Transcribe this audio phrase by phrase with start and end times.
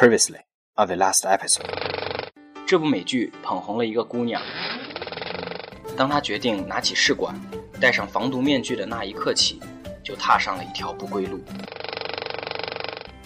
[0.00, 0.38] Previously
[0.76, 1.66] on the last episode，
[2.64, 4.40] 这部美剧捧红了一个姑娘。
[5.96, 7.34] 当她决定拿起试管，
[7.80, 9.60] 戴上防毒面具的那一刻起，
[10.04, 11.40] 就踏上了一条不归路。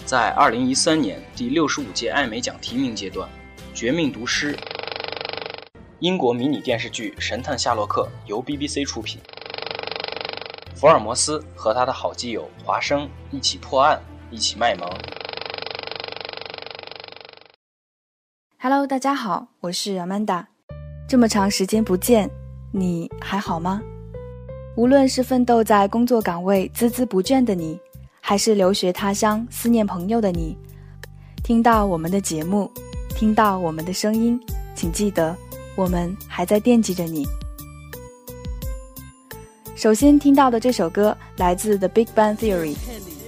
[0.07, 3.29] 在2013年第六十五届艾美奖提名阶段，
[3.79, 4.57] 《绝命毒师》
[5.99, 9.21] 英国迷你电视剧《神探夏洛克》由 BBC 出品，
[10.75, 14.01] 福尔摩斯和他的好基友华生一起破案，
[14.31, 14.91] 一起卖萌。
[18.65, 20.45] Hello，大家好，我是 Amanda。
[21.09, 22.31] 这么长时间不见，
[22.71, 23.83] 你还好吗？
[24.77, 27.77] 无论是奋斗在工作岗位孜孜不倦的你，
[28.21, 30.57] 还是留学他乡思念朋友的你，
[31.43, 32.71] 听到我们的节目，
[33.17, 34.39] 听到我们的声音，
[34.77, 35.37] 请记得，
[35.75, 37.27] 我们还在惦记着你。
[39.75, 42.77] 首先听到的这首歌来自 The Big Bang Theory。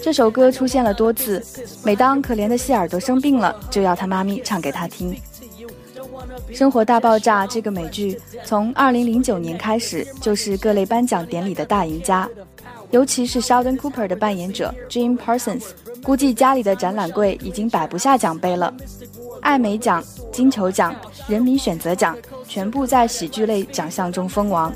[0.05, 1.43] 这首歌出现了多次，
[1.83, 5.17] 每当可怜的希尔多生病了，就要他妈咪唱给他听。
[6.55, 12.29] 《生活大爆炸》这个美剧从2009年开始就是各类颁奖典礼的大赢家，
[12.91, 15.71] 尤其是 Sheldon Cooper 的扮演者 Jim Parsons，
[16.03, 18.75] 估计家里的展览柜已经摆不下奖杯了。
[19.41, 20.95] 艾美奖、金球奖、
[21.27, 22.15] 人民选择奖
[22.47, 24.71] 全部在喜剧类奖项中封王。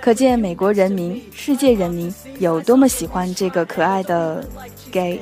[0.00, 4.44] 可见美国人民、世界人民有多么喜欢这个可爱的
[4.92, 5.20] gay。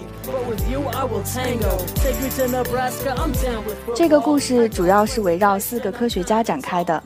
[3.94, 7.02] 这个故事主要是围绕四个科学家展开的。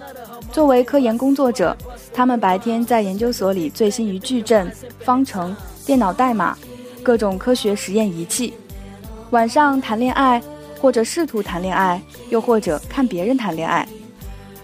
[0.51, 1.77] 作为科研工作者，
[2.15, 6.57] 他们白天在研究所里醉心于矩阵、方程、电脑代码、
[7.03, 8.53] 各种科学实验仪器；
[9.31, 10.43] 晚上谈恋爱，
[10.81, 12.01] 或者试图谈恋爱，
[12.31, 13.87] 又或者看别人谈恋爱。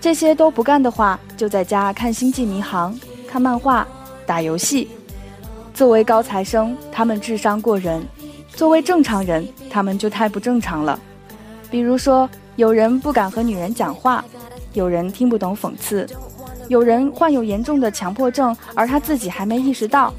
[0.02, 2.92] 这些都不干的话，就在家看《星际迷航》、
[3.24, 3.86] 看漫画、
[4.26, 4.88] 打游戏。
[5.72, 8.02] 作为高材生，他们智商过人；
[8.52, 10.98] 作为正常人，他们就太不正常了。
[11.70, 14.24] 比如说，有人不敢和女人讲话，
[14.72, 16.04] 有人听不懂讽刺，
[16.66, 20.12] 有人患有严重的强迫症，而他自己还没意识到。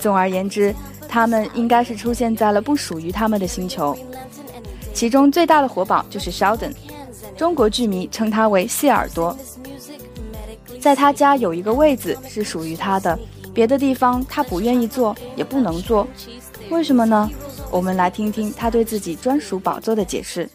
[0.00, 0.74] 总而言之，
[1.08, 3.96] 他们应该是出现在了不属于他们的星球。
[4.92, 6.72] 其中最大的活宝就是 Sheldon。
[7.36, 9.36] 中国剧迷称他为谢耳朵，
[10.80, 13.18] 在他家有一个位子是属于他的，
[13.52, 16.08] 别的地方他不愿意坐，也不能坐，
[16.70, 17.30] 为什么呢？
[17.70, 20.48] 我们来听听他对自己专属宝座的解释。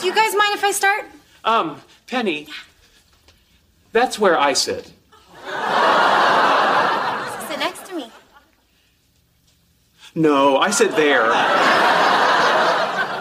[0.00, 1.04] Do you guys mind if I start?
[1.42, 1.76] Um,
[2.06, 2.46] Penny,
[3.92, 4.84] that's where I sit.
[7.48, 8.10] Sit next to me.
[10.14, 11.26] No, I sit there.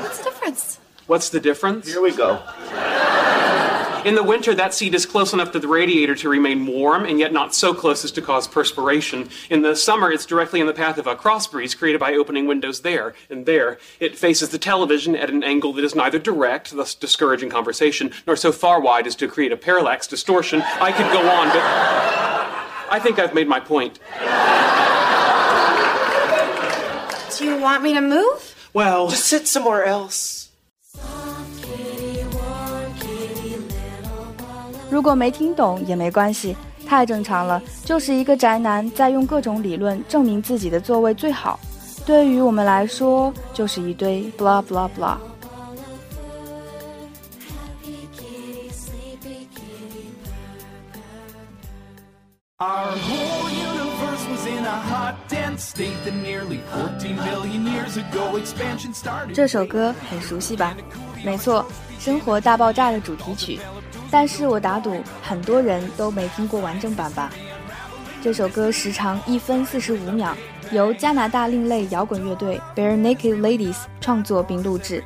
[0.01, 0.77] What's the difference?
[1.07, 1.87] What's the difference?
[1.87, 2.39] Here we go.
[4.05, 7.19] In the winter, that seat is close enough to the radiator to remain warm and
[7.19, 9.29] yet not so close as to cause perspiration.
[9.49, 12.47] In the summer, it's directly in the path of a cross breeze created by opening
[12.47, 13.77] windows there and there.
[13.99, 18.35] It faces the television at an angle that is neither direct, thus discouraging conversation, nor
[18.35, 20.61] so far wide as to create a parallax distortion.
[20.61, 21.63] I could go on, but
[22.89, 23.99] I think I've made my point.
[27.37, 28.69] Do you want me to move?
[28.73, 30.46] Well, Just sit somewhere else.
[34.89, 36.55] 如果没听懂也没关系，
[36.85, 37.61] 太正常了。
[37.83, 41.59] 就是一个宅男在用各种理论证明自己的座位最好。
[42.05, 45.17] 对于我们来说，就是一堆 blah blah blah。
[52.59, 53.76] Our whole
[59.33, 60.75] 这首歌很熟悉吧？
[61.23, 61.65] 没错，
[62.03, 63.59] 《生活大爆炸》的主题曲。
[64.09, 67.29] 但是我打赌很多人都没听过完整版吧？
[68.21, 70.35] 这首歌时长一分四十五秒，
[70.71, 75.03] 由加拿大另类摇滚乐队 Bare Naked Ladies 创作并录制。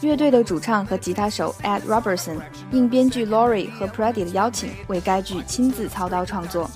[0.00, 2.38] 乐队的主唱和吉他手 Ed Robertson
[2.70, 6.70] 应编剧 Laurie 和 Prady 的邀请，为该剧亲自操刀创作。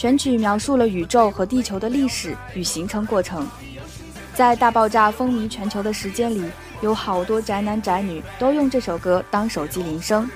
[0.00, 3.46] 全曲描述了宇宙和地球的历史与形成过程。
[4.32, 6.42] 在大爆炸风靡全球的时间里，
[6.80, 10.26] 有好多宅男宅女都用这首歌当手机铃声。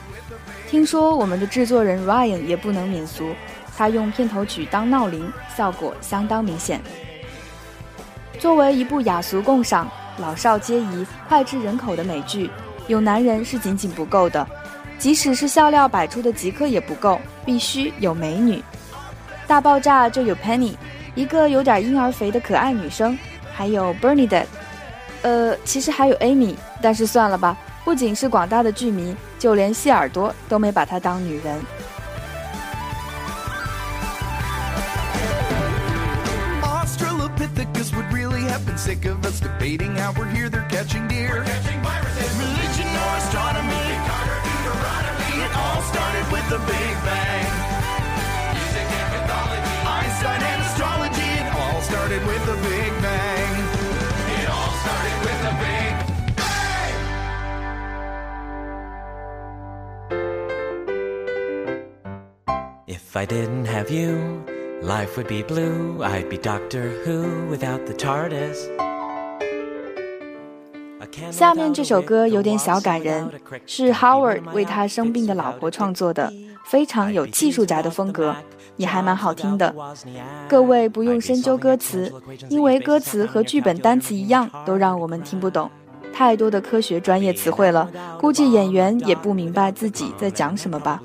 [0.68, 3.34] 听说我们的制作人 Ryan 也不能免俗，
[3.74, 6.78] 他用片头曲当闹铃，效果相当明显。
[8.38, 12.50] 作为一部雅俗共赏、老少皆宜、脍炙人口的美剧，
[12.86, 14.46] 有男人是仅仅不够的，
[14.98, 18.62] 即使是笑料百出的极客也不够，必须有美女。
[19.46, 20.74] 大爆炸就有 Penny，
[21.14, 23.18] 一个有点婴儿肥的可爱女生，
[23.54, 24.46] 还有 Bernadette，
[25.22, 31.60] 呃，其实还有 Amy，但是算了吧，不仅是广大的剧迷，就连谢耳朵都没把她当女人。
[46.50, 46.73] the
[63.14, 64.42] If I didn't have you,
[64.82, 66.02] life would be blue.
[66.02, 68.66] I'd be Doctor Who without the TARDIS.
[71.30, 73.30] 下面这首歌有点小感人，
[73.66, 76.32] 是 Howard 为他生病的老婆创作的，
[76.66, 78.34] 非常有技术宅的风格，
[78.76, 79.72] 也还蛮好听的。
[80.48, 82.12] 各位不用深究歌词，
[82.48, 85.70] 因为歌词和剧本单词一样，都让我们听不懂。
[86.14, 87.90] 太多的科学专业词汇了，
[88.20, 91.00] 估计演员也不明白自己在讲什么吧。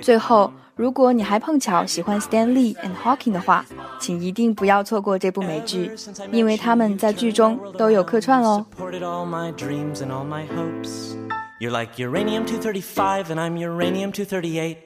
[0.00, 3.66] 最后，如果你还碰巧喜欢 Stan Lee and Hawking 的话，
[3.98, 5.90] 请一定不要错过这部美剧，
[6.30, 8.64] 因为他们在剧中都有客串哦。
[8.78, 11.16] supported all my dreams and all my hopes.
[11.60, 14.76] You're like uranium 235 and I'm uranium 238,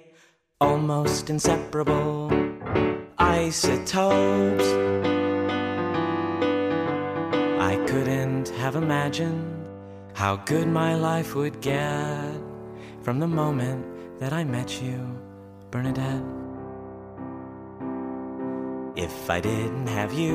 [0.59, 2.31] almost inseparable
[3.17, 5.08] isotopes.
[8.69, 9.65] Have imagined
[10.13, 12.35] how good my life would get
[13.01, 13.83] from the moment
[14.21, 14.99] that I met you,
[15.71, 16.23] Bernadette.
[18.95, 20.35] If I didn't have you,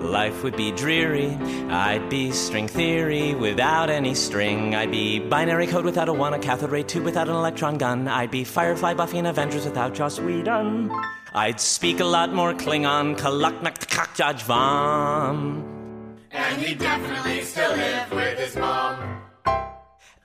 [0.00, 1.36] life would be dreary.
[1.70, 4.74] I'd be string theory without any string.
[4.74, 8.08] I'd be binary code without a one, a cathode ray tube without an electron gun.
[8.08, 10.90] I'd be Firefly, Buffy, and Avengers without Joss Whedon.
[11.32, 15.71] I'd speak a lot more Klingon, Kalaknak, Kakjaj Vam.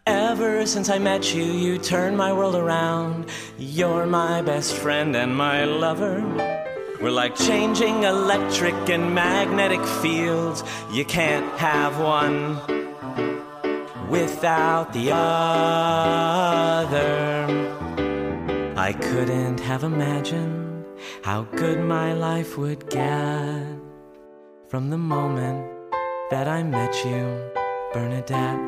[0.06, 3.30] Ever since I met you, you turned my world around.
[3.58, 6.22] You're my best friend and my lover.
[7.02, 10.64] We're like changing electric and magnetic fields.
[10.92, 12.58] You can't have one
[14.10, 16.48] without the other.
[18.76, 20.86] I couldn't have imagined
[21.24, 23.68] how good my life would get
[24.68, 25.77] from the moment
[26.30, 27.52] that I met you,
[27.94, 28.60] Bernadette.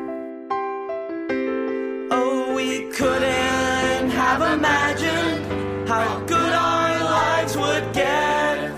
[2.10, 8.70] Oh, we couldn't have imagined how good our lives would get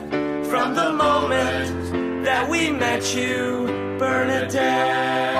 [0.46, 3.67] from the moment that we met you,
[4.00, 5.31] Bernadette.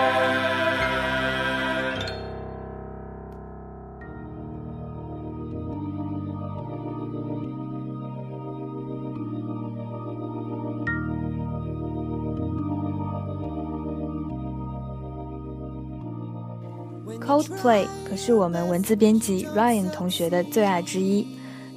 [17.33, 21.27] Coldplay 可是我们文字编辑 Ryan 同学的最爱之一。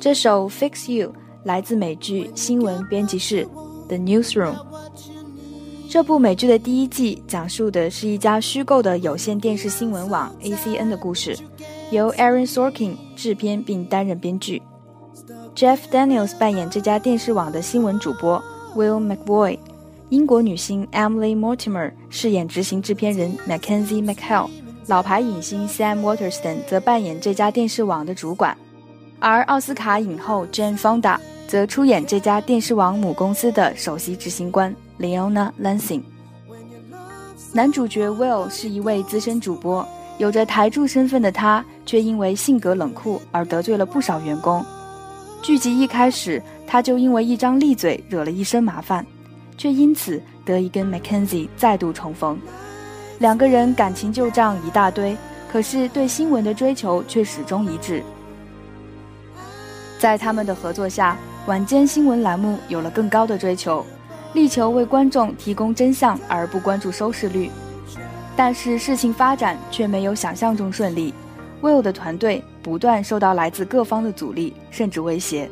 [0.02, 1.07] 这首《Fix You》
[1.46, 3.48] 来自美剧新闻编辑室
[3.88, 4.56] The Newsroom。
[5.90, 11.38] 这部美剧的第一季讲述的是一家虚构的有线电视新闻网 ACN 的故事，
[11.90, 14.62] 由 Aaron Sorkin 制片并担任编剧。
[15.56, 18.44] Jeff Daniels 扮演这家电视网的新闻主播
[18.75, 19.57] Will McVoy，
[20.10, 24.50] 英国女星 Emily Mortimer 饰演执行制片人 Mackenzie McHale。
[24.88, 28.56] 老牌影星 Sam Waterston 则扮演这家电视网的主管，
[29.20, 31.18] 而奥斯卡影后 Jane Fonda
[31.48, 36.04] 则出演这家电视网母公司的首席执行官 Leona Lansing。
[37.52, 39.88] 男主角 Will 是一位资深主播，
[40.20, 44.64] 有着台柱身份的他，却因为性格冷酷而得罪了不少员工。
[45.42, 49.04] 剧集一开始，他就因为一张利嘴惹了一身麻烦，
[49.57, 52.38] 却因此得以跟 Mackenzie 再度重逢。
[53.19, 55.16] 两个人感情旧账一大堆，
[55.52, 58.04] 可是对新闻的追求却始终一致。
[59.98, 61.18] 在他们的合作下，
[61.48, 63.86] 晚间新闻栏目有了更高的追求，
[64.34, 67.50] 力求为观众提供真相而不关注收视率。
[68.36, 71.14] 但是事情发展却没有想象中顺利
[71.62, 75.50] ，Will 的团队不断受到来自各方的阻力，甚至威胁。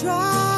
[0.00, 0.49] Try,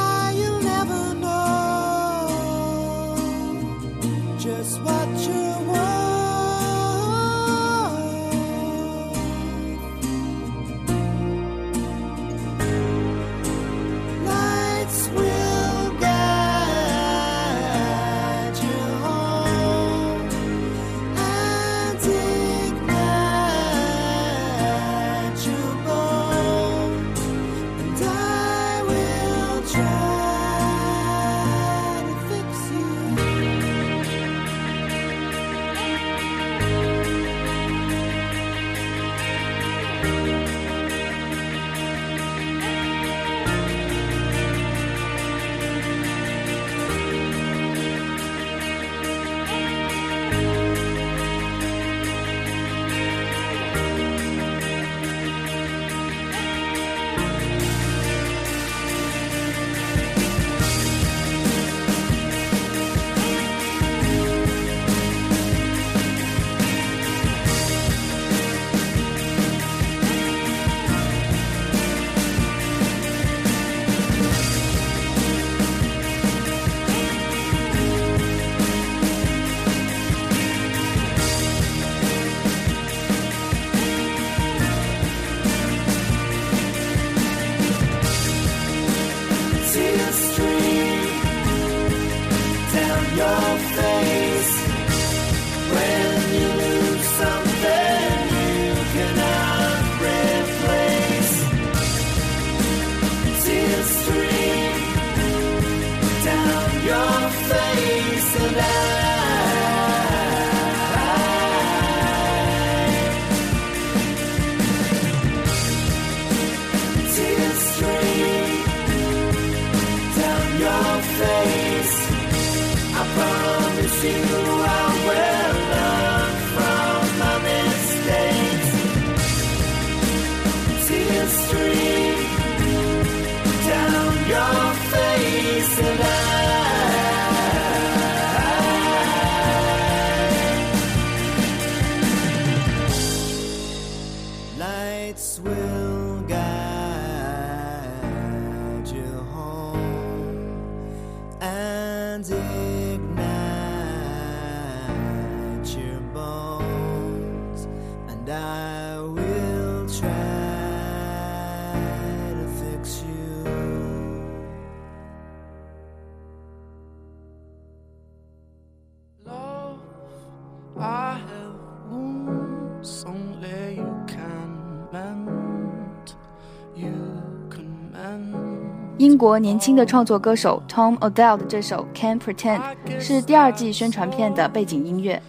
[179.03, 182.61] 英国年轻的创作歌手 Tom Odell 的这首《Can't Pretend》
[183.01, 185.21] 是第二季宣传片的背景音乐。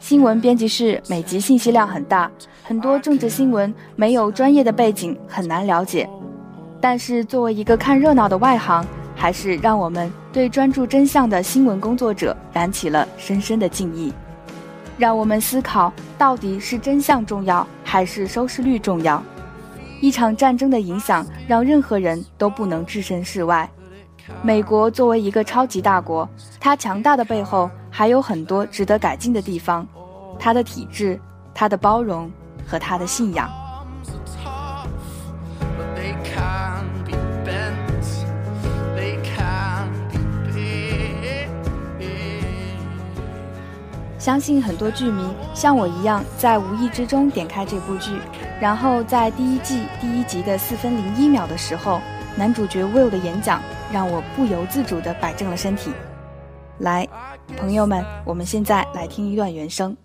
[0.00, 2.28] 新闻编辑室每集信息量很大，
[2.64, 6.10] 很多政治新闻没有专业的背景很难了解。
[6.80, 8.84] 但是作为一个看热闹的外行，
[9.14, 14.12] 还是让我们对专注真相的新闻工作者燃起了深深的敬意。
[14.98, 19.22] 让我们思考，到底是真相重要，还是收视率重要？
[20.00, 23.68] 一场战争的影响让任何人都不能置身事外。
[24.42, 26.28] 美国作为一个超级大国，
[26.58, 29.86] 它强大的背后还有很多值得改进的地方，
[30.38, 31.20] 它的体制、
[31.52, 32.30] 它的包容
[32.66, 33.50] 和它的信仰。
[44.18, 48.12] 相信很多剧迷像我一样，在无意之中点开这部剧，
[48.60, 51.98] 然后在第一季第一集的四分零一秒的时候，
[52.36, 55.90] 男主角 Will 的演讲让我不由自主地摆正了身体。
[56.80, 57.08] 来，
[57.56, 59.96] 朋友们，我们现在来听一段原声。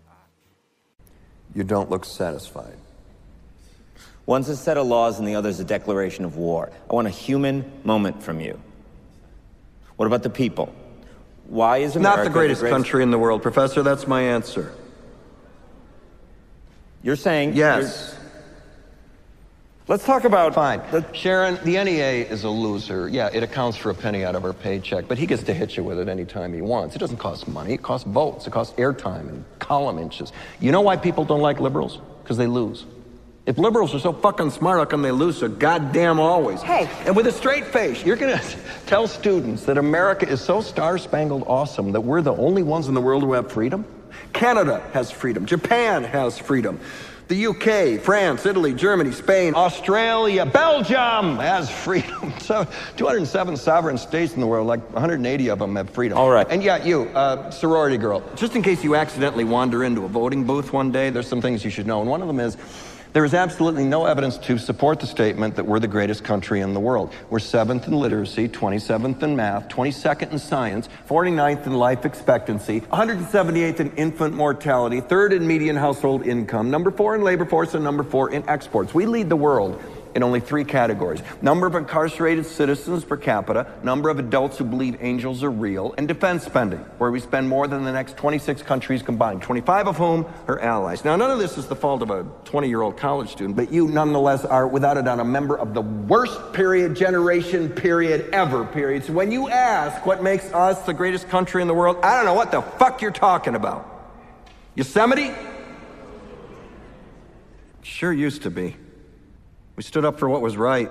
[1.54, 2.78] You don't look satisfied.
[4.26, 6.70] One's a set of laws and the other's a declaration of war.
[6.90, 8.58] I want a human moment from you.
[9.98, 10.70] What about the people?
[11.50, 13.84] Why is America Not the greatest country in the world, Professor.
[13.84, 14.72] That's my answer.
[17.04, 18.16] You're saying Yes.
[19.88, 20.82] Let's talk about Fine.
[21.13, 23.08] Sharon, the NEA is a loser.
[23.08, 25.77] Yeah, it accounts for a penny out of our paycheck, but he gets to hit
[25.77, 26.96] you with it anytime he wants.
[26.96, 30.32] It doesn't cost money, it costs votes, it costs airtime and column inches.
[30.60, 32.00] You know why people don't like liberals?
[32.24, 32.88] Because they lose.
[33.46, 36.63] If liberals are so fucking smart, how come they lose so goddamn always?
[36.63, 36.89] Hey.
[37.06, 38.42] And with a straight face, you're gonna
[38.88, 42.96] tell students that America is so star spangled awesome that we're the only ones in
[42.96, 43.86] the world who have freedom?
[44.34, 45.46] Canada has freedom.
[45.46, 46.80] Japan has freedom.
[47.27, 52.32] The UK, France, Italy, Germany, Spain, Australia, Belgium has freedom.
[52.39, 52.67] So
[52.98, 56.20] 207 sovereign states in the world, like 180 of them have freedom.
[56.20, 56.46] All right.
[56.51, 60.44] And yeah, you, uh, sorority girl, just in case you accidentally wander into a voting
[60.44, 62.00] booth one day, there's some things you should know.
[62.00, 62.58] And one of them is
[63.15, 66.74] there is absolutely no evidence to support the statement that we're the greatest country in
[66.74, 67.13] the world.
[67.29, 73.79] We're seventh in literacy, 27th in math, 22nd in science, 49th in life expectancy, 178th
[73.79, 78.03] in infant mortality, third in median household income, number four in labor force, and number
[78.03, 78.93] four in exports.
[78.93, 79.81] We lead the world
[80.15, 84.98] in only three categories number of incarcerated citizens per capita, number of adults who believe
[85.01, 89.03] angels are real, and defense spending, where we spend more than the next 26 countries
[89.03, 91.03] combined, 25 of whom are allies.
[91.03, 93.72] Now, none of this is the fault of a 20 year old college student, but
[93.72, 98.63] you nonetheless are, without a doubt, a member of the worst period, generation, period, ever,
[98.63, 99.03] period.
[99.03, 102.25] So when you ask what makes us the greatest country in the world, I don't
[102.25, 103.91] know what the fuck you're talking about.
[104.75, 105.31] Yosemite?
[107.84, 108.75] Sure used to be.
[109.75, 110.89] We stood up for what was right.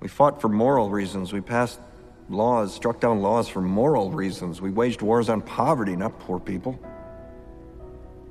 [0.00, 1.32] We fought for moral reasons.
[1.32, 1.80] We passed
[2.28, 4.60] laws, struck down laws for moral reasons.
[4.60, 6.78] We waged wars on poverty, not poor people.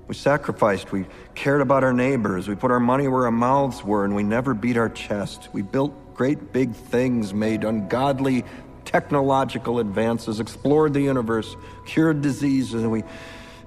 [0.07, 0.91] We sacrificed.
[0.91, 2.47] We cared about our neighbors.
[2.47, 5.49] We put our money where our mouths were, and we never beat our chest.
[5.53, 8.45] We built great big things, made ungodly
[8.85, 13.03] technological advances, explored the universe, cured diseases, and we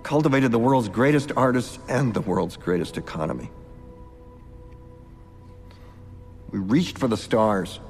[0.02, 3.50] cultivated the world's greatest artists and the world's greatest economy.
[6.50, 7.80] We reached for the stars,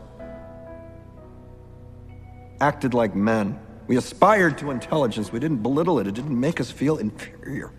[2.61, 3.59] acted like men.
[3.87, 5.31] We aspired to intelligence.
[5.33, 7.71] We didn't belittle it, it didn't make us feel inferior.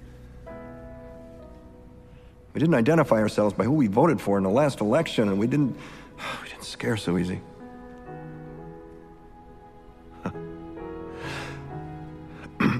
[2.54, 5.48] We didn't identify ourselves by who we voted for in the last election, and we
[5.48, 5.78] didn't,
[6.42, 7.42] we didn't scare so easy.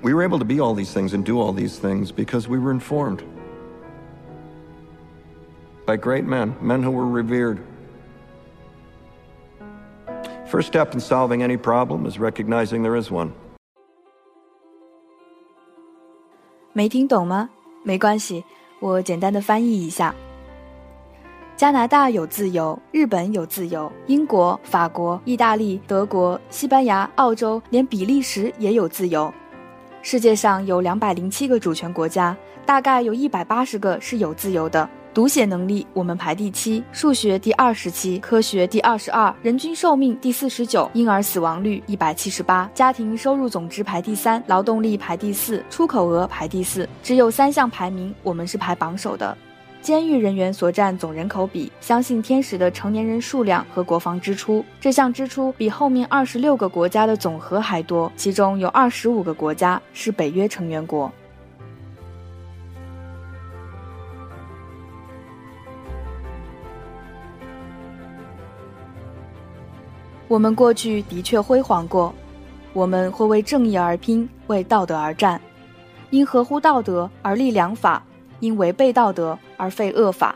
[0.02, 2.58] we were able to be all these things and do all these things because we
[2.58, 3.24] were informed
[5.86, 7.66] by great men, men who were revered.
[10.50, 13.32] First step in solving any problem is recognizing there is one.
[16.72, 17.50] 没听懂吗？
[17.84, 18.46] 没关系，
[18.80, 20.16] 我简单的翻译一下。
[21.58, 29.34] 加拿大有自由，日本有自由，英国、法国、意大利、德国、西班牙、澳洲，连比利时也有自由。
[30.02, 34.88] 世界上有两百零七个主权国家，大概有一百八十个是有自由的。
[35.18, 49.36] 读写能力我们排第七，数学第二十七，科学第二十二，人均寿命第四十九，婴儿死亡率一百七十八，家庭收入总值排第三，劳动力排第四，出口额排第四，只有三项排名我们是排榜首的。
[49.82, 61.12] 监狱人员所占总人口比，相信天使的成年人数量和国防支出，这项支出比后面二十六个国家的总和还多，其中有二十五个国家是北约成员国。
[70.28, 72.14] 我们过去的确辉煌过，
[72.74, 75.40] 我们会为正义而拼，为道德而战，
[76.10, 78.04] 因合乎道德而立良法，
[78.42, 80.36] 因违背道德而废恶法。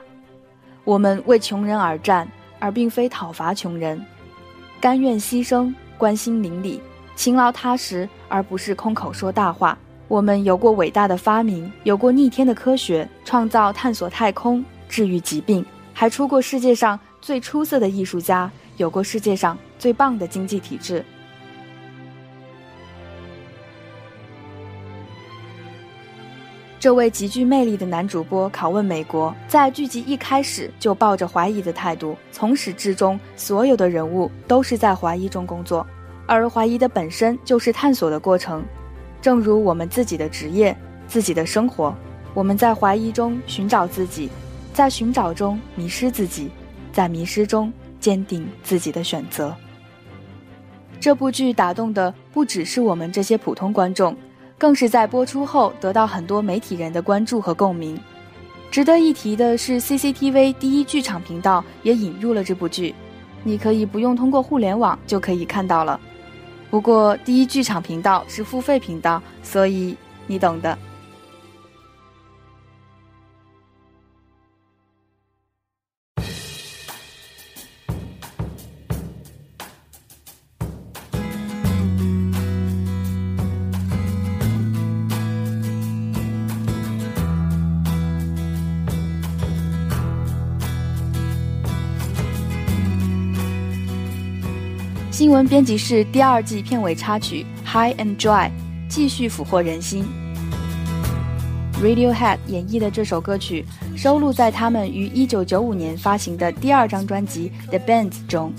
[0.86, 2.26] 我们为穷人而战，
[2.58, 4.02] 而并非讨伐穷人，
[4.80, 6.82] 甘愿牺牲，关心邻里，
[7.18, 9.78] 勤劳踏实，而不是空口说大话。
[10.08, 19.58] 我们有过伟大的发明，有过逆天的科学，创造、探索太空，治愈疾病，还出过世界上最出色的艺术家，有过世界上。
[19.82, 21.04] 最棒的经济体制。
[26.80, 35.86] 这位极具魅力的男主播拷问美国，在剧集一开始就抱着怀疑的态度，从始至终，所有的人物都是在怀疑中工作，
[36.28, 38.64] 而怀疑的本身就是探索的过程。
[39.20, 41.96] 正如我们自己的职业、自己的生活，
[42.36, 44.30] 我们在怀疑中寻找自己，
[44.76, 46.52] 在寻找中迷失自己，
[46.94, 49.56] 在迷失中坚定自己的选择。
[51.02, 54.16] 这部剧打动的不只是我们这些普通观众，
[54.56, 58.00] 更是在播出后得到很多媒体人的关注和共鸣。
[58.70, 62.94] 值得一提的是，CCTV 第一剧场频道也引入了这部剧，
[63.44, 66.00] 你可以不用通过互联网就可以看到了。
[66.70, 70.78] 不过，第一剧场频道是付费频道，所以你懂的。
[95.22, 98.48] 新闻编辑室第二季片尾插曲《High and Dry》
[98.90, 100.04] 继续俘获人心。
[101.80, 103.64] Radiohead 演绎的这首歌曲
[103.96, 108.52] 收录在他们于1995年发行的第二张专辑《The bands》中。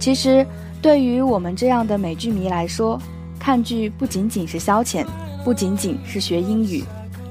[0.00, 0.46] 其实，
[0.80, 2.98] 对于我们这样的美剧迷来说，
[3.38, 5.04] 看剧不仅仅是消遣，
[5.44, 6.82] 不仅仅是学英语，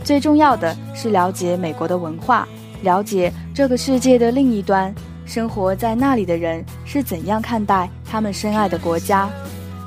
[0.04, 2.48] 最重要的是了解美国的文化，
[2.84, 4.94] 了解这个世界的另一端。
[5.26, 9.30] 生活在那里的人是怎样看待他们深爱的国家？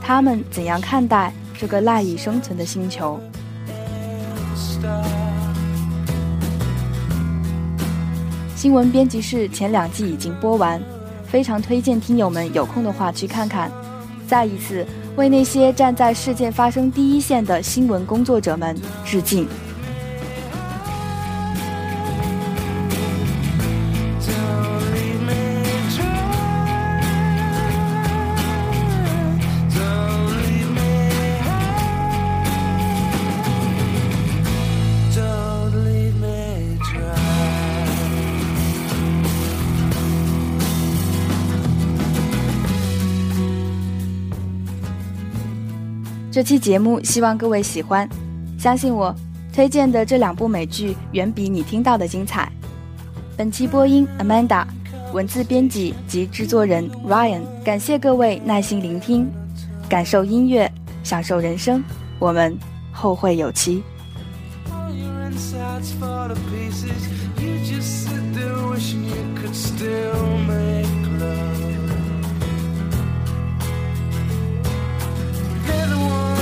[0.02, 3.20] 他们怎样看待这个赖以生存的星球？
[8.54, 10.82] 新闻编辑室前两季已经播完，
[11.26, 13.70] 非常推荐听友们有空的话去看看。
[14.26, 14.84] 再一次
[15.16, 19.46] 为那些站在事件发生第一线的新闻工作者们致敬。
[46.36, 48.06] 这期节目希望各位喜欢，
[48.58, 49.14] 相信我，
[49.54, 52.52] 推荐的这两部美剧远比你听到的精彩。
[53.38, 54.66] 本期播音 Amanda，
[55.14, 59.26] 文字编辑及制作人 Ryan，感谢各位耐心聆听，
[59.88, 60.70] 感受音乐，
[61.02, 61.82] 享受人生，
[62.18, 62.54] 我们
[62.92, 63.82] 后会有期。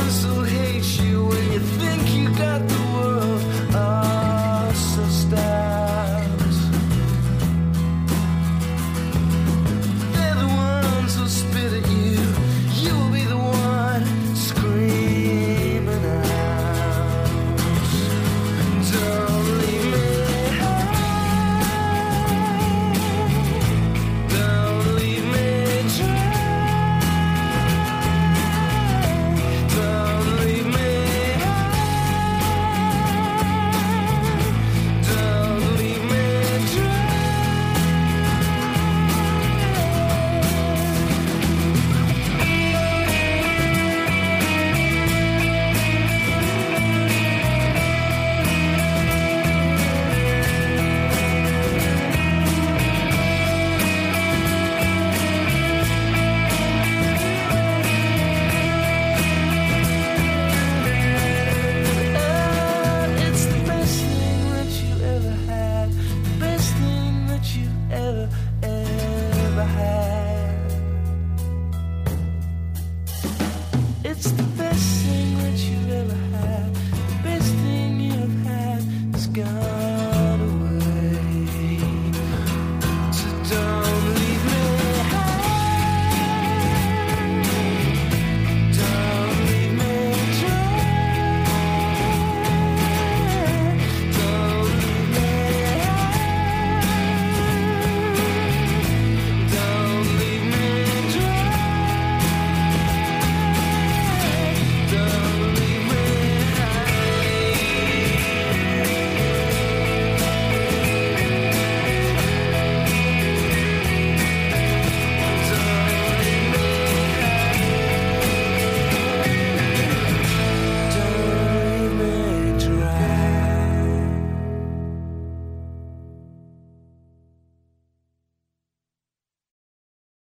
[0.05, 0.54] Don't